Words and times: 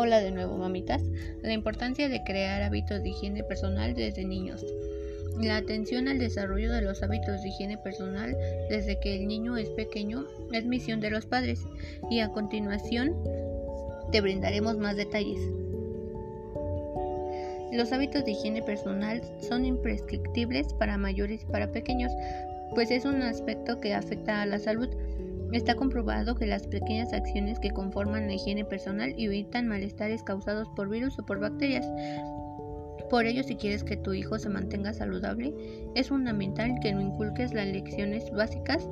hola 0.00 0.20
de 0.20 0.30
nuevo, 0.30 0.56
mamitas. 0.56 1.02
La 1.42 1.52
importancia 1.52 2.08
de 2.08 2.22
crear 2.22 2.62
hábitos 2.62 3.02
de 3.02 3.08
higiene 3.08 3.42
personal 3.42 3.94
desde 3.94 4.24
niños. 4.24 4.64
La 5.40 5.56
atención 5.56 6.06
al 6.06 6.20
desarrollo 6.20 6.72
de 6.72 6.82
los 6.82 7.02
hábitos 7.02 7.42
de 7.42 7.48
higiene 7.48 7.78
personal 7.78 8.36
desde 8.70 9.00
que 9.00 9.16
el 9.16 9.26
niño 9.26 9.56
es 9.56 9.70
pequeño 9.70 10.24
es 10.52 10.66
misión 10.66 11.00
de 11.00 11.10
los 11.10 11.26
padres 11.26 11.60
y 12.10 12.20
a 12.20 12.28
continuación 12.28 13.16
te 14.12 14.20
brindaremos 14.20 14.78
más 14.78 14.96
detalles. 14.96 15.40
Los 17.72 17.92
hábitos 17.92 18.24
de 18.24 18.32
higiene 18.32 18.62
personal 18.62 19.20
son 19.40 19.64
imprescriptibles 19.64 20.72
para 20.74 20.96
mayores 20.96 21.42
y 21.42 21.46
para 21.46 21.72
pequeños, 21.72 22.12
pues 22.74 22.90
es 22.92 23.04
un 23.04 23.22
aspecto 23.22 23.80
que 23.80 23.94
afecta 23.94 24.42
a 24.42 24.46
la 24.46 24.58
salud. 24.58 24.88
Está 25.52 25.74
comprobado 25.74 26.34
que 26.34 26.46
las 26.46 26.66
pequeñas 26.66 27.12
acciones 27.12 27.58
que 27.58 27.70
conforman 27.70 28.26
la 28.26 28.34
higiene 28.34 28.64
personal 28.64 29.14
evitan 29.16 29.66
malestares 29.66 30.22
causados 30.22 30.68
por 30.76 30.90
virus 30.90 31.18
o 31.18 31.24
por 31.24 31.40
bacterias. 31.40 31.86
Por 33.08 33.24
ello, 33.24 33.42
si 33.42 33.56
quieres 33.56 33.82
que 33.82 33.96
tu 33.96 34.12
hijo 34.12 34.38
se 34.38 34.50
mantenga 34.50 34.92
saludable, 34.92 35.54
es 35.94 36.08
fundamental 36.08 36.74
que 36.82 36.92
no 36.92 37.00
inculques 37.00 37.54
las 37.54 37.66
lecciones 37.66 38.30
básicas 38.30 38.86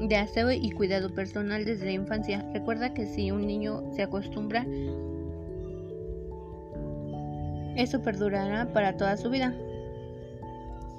de 0.00 0.16
aseo 0.16 0.52
y 0.52 0.70
cuidado 0.70 1.12
personal 1.12 1.64
desde 1.64 1.86
la 1.86 1.92
infancia. 1.92 2.48
Recuerda 2.52 2.94
que 2.94 3.06
si 3.06 3.32
un 3.32 3.44
niño 3.44 3.82
se 3.96 4.02
acostumbra, 4.02 4.64
eso 7.76 8.00
perdurará 8.02 8.72
para 8.72 8.96
toda 8.96 9.16
su 9.16 9.30
vida. 9.30 9.52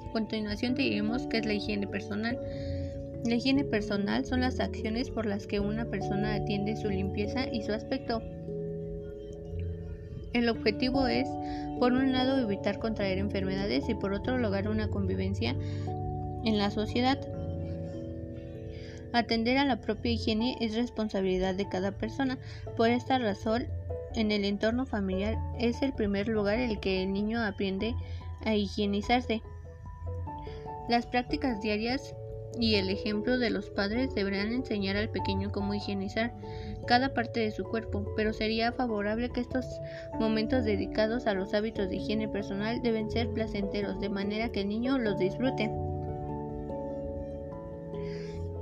A 0.06 0.12
continuación 0.12 0.74
te 0.74 0.82
diremos 0.82 1.26
qué 1.26 1.38
es 1.38 1.46
la 1.46 1.54
higiene 1.54 1.86
personal. 1.86 2.38
La 3.24 3.34
higiene 3.34 3.64
personal 3.64 4.24
son 4.24 4.40
las 4.40 4.60
acciones 4.60 5.10
por 5.10 5.26
las 5.26 5.46
que 5.46 5.60
una 5.60 5.84
persona 5.86 6.34
atiende 6.34 6.76
su 6.76 6.88
limpieza 6.88 7.46
y 7.52 7.62
su 7.62 7.72
aspecto. 7.72 8.22
El 10.32 10.48
objetivo 10.48 11.06
es, 11.06 11.28
por 11.78 11.92
un 11.92 12.12
lado, 12.12 12.38
evitar 12.38 12.78
contraer 12.78 13.18
enfermedades 13.18 13.88
y 13.88 13.94
por 13.94 14.12
otro, 14.12 14.38
lograr 14.38 14.68
una 14.68 14.88
convivencia 14.88 15.56
en 16.44 16.58
la 16.58 16.70
sociedad. 16.70 17.18
Atender 19.12 19.58
a 19.58 19.64
la 19.64 19.80
propia 19.80 20.12
higiene 20.12 20.56
es 20.60 20.74
responsabilidad 20.74 21.54
de 21.54 21.68
cada 21.68 21.92
persona. 21.92 22.38
Por 22.76 22.90
esta 22.90 23.18
razón, 23.18 23.66
en 24.14 24.30
el 24.32 24.44
entorno 24.44 24.86
familiar 24.86 25.36
es 25.58 25.82
el 25.82 25.92
primer 25.92 26.28
lugar 26.28 26.58
en 26.58 26.70
el 26.70 26.80
que 26.80 27.02
el 27.02 27.12
niño 27.12 27.42
aprende 27.42 27.94
a 28.44 28.54
higienizarse. 28.54 29.42
Las 30.88 31.06
prácticas 31.06 31.60
diarias 31.60 32.14
y 32.58 32.76
el 32.76 32.88
ejemplo 32.90 33.38
de 33.38 33.50
los 33.50 33.70
padres 33.70 34.14
deberán 34.14 34.52
enseñar 34.52 34.96
al 34.96 35.10
pequeño 35.10 35.52
cómo 35.52 35.74
higienizar 35.74 36.32
cada 36.86 37.12
parte 37.14 37.40
de 37.40 37.50
su 37.50 37.64
cuerpo, 37.64 38.04
pero 38.16 38.32
sería 38.32 38.72
favorable 38.72 39.30
que 39.30 39.40
estos 39.40 39.66
momentos 40.18 40.64
dedicados 40.64 41.26
a 41.26 41.34
los 41.34 41.54
hábitos 41.54 41.88
de 41.88 41.96
higiene 41.96 42.28
personal 42.28 42.80
deben 42.82 43.10
ser 43.10 43.28
placenteros, 43.28 44.00
de 44.00 44.08
manera 44.08 44.50
que 44.50 44.62
el 44.62 44.68
niño 44.68 44.98
los 44.98 45.18
disfrute. 45.18 45.70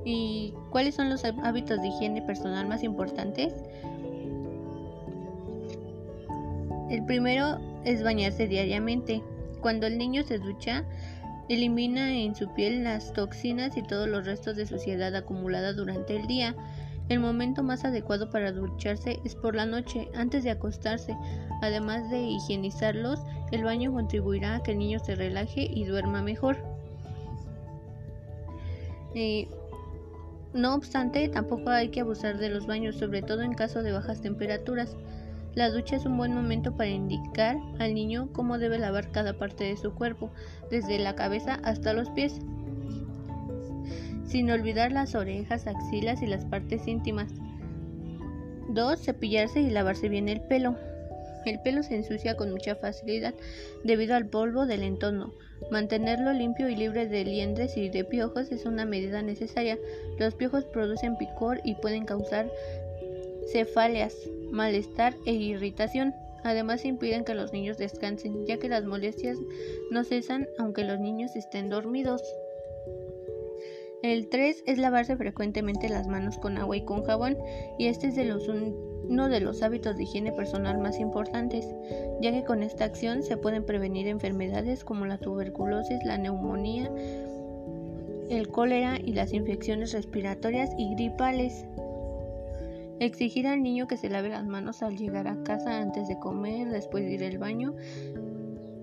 ¿Y 0.04 0.54
cuáles 0.70 0.94
son 0.94 1.10
los 1.10 1.24
hábitos 1.24 1.80
de 1.80 1.88
higiene 1.88 2.22
personal 2.22 2.66
más 2.68 2.82
importantes? 2.82 3.54
El 6.90 7.04
primero 7.04 7.58
es 7.84 8.04
bañarse 8.04 8.46
diariamente. 8.46 9.22
Cuando 9.60 9.88
el 9.88 9.98
niño 9.98 10.22
se 10.22 10.38
ducha, 10.38 10.84
elimina 11.48 12.12
en 12.12 12.34
su 12.34 12.52
piel 12.54 12.84
las 12.84 13.12
toxinas 13.12 13.76
y 13.76 13.82
todos 13.82 14.08
los 14.08 14.26
restos 14.26 14.56
de 14.56 14.66
suciedad 14.66 15.14
acumulada 15.14 15.72
durante 15.72 16.16
el 16.16 16.26
día. 16.26 16.54
El 17.08 17.20
momento 17.20 17.62
más 17.62 17.84
adecuado 17.84 18.30
para 18.30 18.50
ducharse 18.50 19.20
es 19.24 19.36
por 19.36 19.54
la 19.54 19.64
noche, 19.64 20.08
antes 20.14 20.42
de 20.42 20.50
acostarse. 20.50 21.16
Además 21.62 22.10
de 22.10 22.20
higienizarlos, 22.20 23.20
el 23.52 23.62
baño 23.62 23.92
contribuirá 23.92 24.56
a 24.56 24.62
que 24.62 24.72
el 24.72 24.78
niño 24.78 24.98
se 24.98 25.14
relaje 25.14 25.62
y 25.62 25.84
duerma 25.84 26.22
mejor. 26.22 26.56
Eh, 29.14 29.48
no 30.52 30.74
obstante, 30.74 31.28
tampoco 31.28 31.70
hay 31.70 31.90
que 31.90 32.00
abusar 32.00 32.38
de 32.38 32.48
los 32.48 32.66
baños, 32.66 32.96
sobre 32.96 33.22
todo 33.22 33.42
en 33.42 33.54
caso 33.54 33.82
de 33.82 33.92
bajas 33.92 34.20
temperaturas. 34.20 34.96
La 35.56 35.70
ducha 35.70 35.96
es 35.96 36.04
un 36.04 36.16
buen 36.16 36.34
momento 36.34 36.76
para 36.76 36.90
indicar 36.90 37.56
al 37.78 37.94
niño 37.94 38.28
cómo 38.32 38.58
debe 38.58 38.78
lavar 38.78 39.10
cada 39.10 39.38
parte 39.38 39.64
de 39.64 39.76
su 39.76 39.94
cuerpo, 39.94 40.30
desde 40.70 40.98
la 40.98 41.16
cabeza 41.16 41.60
hasta 41.64 41.94
los 41.94 42.10
pies 42.10 42.40
sin 44.26 44.50
olvidar 44.50 44.92
las 44.92 45.14
orejas, 45.14 45.66
axilas 45.66 46.20
y 46.20 46.26
las 46.26 46.44
partes 46.44 46.86
íntimas. 46.86 47.32
2. 48.68 49.00
Cepillarse 49.00 49.60
y 49.60 49.70
lavarse 49.70 50.10
bien 50.10 50.28
el 50.28 50.42
pelo. 50.42 50.76
El 51.46 51.60
pelo 51.60 51.82
se 51.82 51.94
ensucia 51.94 52.36
con 52.36 52.50
mucha 52.50 52.74
facilidad 52.74 53.32
debido 53.84 54.16
al 54.16 54.26
polvo 54.26 54.66
del 54.66 54.82
entorno. 54.82 55.32
Mantenerlo 55.70 56.32
limpio 56.32 56.68
y 56.68 56.74
libre 56.74 57.06
de 57.06 57.24
liendres 57.24 57.76
y 57.76 57.88
de 57.88 58.04
piojos 58.04 58.50
es 58.50 58.66
una 58.66 58.84
medida 58.84 59.22
necesaria. 59.22 59.78
Los 60.18 60.34
piojos 60.34 60.64
producen 60.66 61.16
picor 61.16 61.60
y 61.64 61.76
pueden 61.76 62.04
causar 62.04 62.50
cefaleas, 63.52 64.14
malestar 64.50 65.14
e 65.26 65.32
irritación. 65.32 66.14
Además 66.44 66.84
impiden 66.84 67.24
que 67.24 67.34
los 67.34 67.52
niños 67.52 67.78
descansen, 67.78 68.46
ya 68.46 68.58
que 68.58 68.68
las 68.68 68.84
molestias 68.84 69.38
no 69.90 70.04
cesan 70.04 70.46
aunque 70.58 70.84
los 70.84 71.00
niños 71.00 71.34
estén 71.34 71.68
dormidos. 71.68 72.22
El 74.02 74.28
3 74.28 74.62
es 74.66 74.78
lavarse 74.78 75.16
frecuentemente 75.16 75.88
las 75.88 76.06
manos 76.06 76.38
con 76.38 76.58
agua 76.58 76.76
y 76.76 76.84
con 76.84 77.02
jabón 77.02 77.36
y 77.78 77.86
este 77.86 78.08
es 78.08 78.14
de 78.14 78.24
los 78.24 78.46
uno 78.46 79.28
de 79.28 79.40
los 79.40 79.62
hábitos 79.62 79.96
de 79.96 80.04
higiene 80.04 80.32
personal 80.32 80.78
más 80.78 81.00
importantes, 81.00 81.66
ya 82.20 82.30
que 82.30 82.44
con 82.44 82.62
esta 82.62 82.84
acción 82.84 83.22
se 83.22 83.36
pueden 83.36 83.64
prevenir 83.64 84.06
enfermedades 84.06 84.84
como 84.84 85.06
la 85.06 85.18
tuberculosis, 85.18 86.04
la 86.04 86.18
neumonía, 86.18 86.90
el 88.28 88.48
cólera 88.48 88.98
y 89.02 89.12
las 89.12 89.32
infecciones 89.32 89.92
respiratorias 89.92 90.70
y 90.76 90.94
gripales. 90.94 91.64
Exigir 92.98 93.46
al 93.46 93.62
niño 93.62 93.86
que 93.86 93.96
se 93.96 94.08
lave 94.08 94.30
las 94.30 94.46
manos 94.46 94.82
al 94.82 94.96
llegar 94.96 95.28
a 95.28 95.42
casa 95.42 95.80
antes 95.80 96.08
de 96.08 96.18
comer, 96.18 96.70
después 96.70 97.04
de 97.04 97.14
ir 97.14 97.24
al 97.24 97.38
baño, 97.38 97.74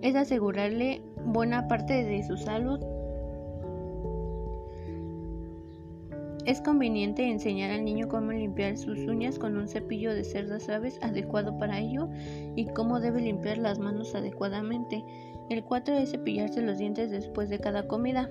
es 0.01 0.15
asegurarle 0.15 1.01
buena 1.25 1.67
parte 1.67 2.03
de 2.03 2.23
su 2.23 2.37
salud 2.37 2.79
Es 6.45 6.59
conveniente 6.59 7.23
enseñar 7.23 7.71
al 7.71 7.85
niño 7.85 8.09
cómo 8.09 8.33
limpiar 8.33 8.77
sus 8.77 8.99
uñas 8.99 9.39
con 9.39 9.57
un 9.57 9.69
cepillo 9.69 10.13
de 10.13 10.25
cerdas 10.25 10.63
suaves 10.63 10.99
adecuado 11.01 11.57
para 11.57 11.79
ello 11.79 12.09
y 12.57 12.65
cómo 12.65 12.99
debe 12.99 13.21
limpiar 13.21 13.57
las 13.57 13.79
manos 13.79 14.13
adecuadamente. 14.13 15.05
El 15.49 15.63
4 15.63 15.95
es 15.95 16.11
cepillarse 16.11 16.61
los 16.61 16.77
dientes 16.77 17.11
después 17.11 17.49
de 17.49 17.59
cada 17.59 17.87
comida. 17.87 18.29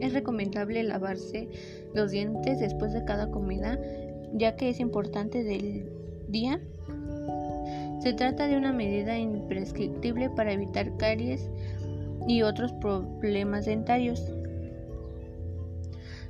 Es 0.00 0.12
recomendable 0.12 0.82
lavarse 0.82 1.48
los 1.94 2.10
dientes 2.10 2.60
después 2.60 2.92
de 2.92 3.06
cada 3.06 3.30
comida 3.30 3.78
ya 4.34 4.56
que 4.56 4.68
es 4.68 4.80
importante 4.80 5.44
del 5.44 5.90
día. 6.28 6.60
Se 8.00 8.12
trata 8.12 8.46
de 8.46 8.56
una 8.56 8.72
medida 8.72 9.18
imprescriptible 9.18 10.30
para 10.30 10.52
evitar 10.52 10.96
caries 10.96 11.50
y 12.26 12.42
otros 12.42 12.72
problemas 12.74 13.66
dentarios. 13.66 14.32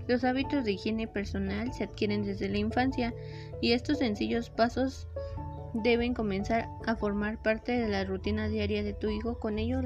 Los 0.07 0.25
hábitos 0.25 0.65
de 0.65 0.73
higiene 0.73 1.07
personal 1.07 1.73
se 1.75 1.85
adquieren 1.85 2.25
desde 2.25 2.49
la 2.49 2.59
infancia 2.59 3.15
y 3.61 3.73
estos 3.73 3.99
sencillos 3.99 4.49
pasos 4.49 5.07
deben 5.75 6.15
comenzar 6.15 6.69
a 6.87 6.97
formar 6.97 7.43
parte 7.43 7.73
de 7.79 7.89
la 7.89 8.05
rutina 8.05 8.49
diaria 8.49 8.83
de 8.83 8.95
tu 8.95 9.11
hijo. 9.11 9.39
Con 9.39 9.59
ello 9.59 9.83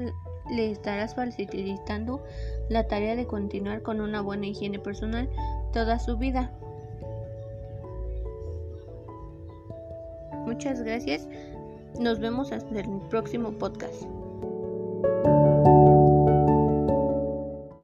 le 0.49 0.71
estarás 0.71 1.15
facilitando 1.15 2.23
la 2.69 2.87
tarea 2.87 3.17
de 3.17 3.27
continuar 3.27 3.81
con 3.81 3.99
una 3.99 4.21
buena 4.21 4.47
higiene 4.47 4.79
personal 4.79 5.29
toda 5.73 5.99
su 5.99 6.17
vida. 6.17 6.51
Muchas 10.53 10.83
gracias. 10.83 11.27
Nos 11.99 12.19
vemos 12.19 12.51
hasta 12.51 12.79
el 12.79 12.87
próximo 13.09 13.51
podcast. 13.57 14.03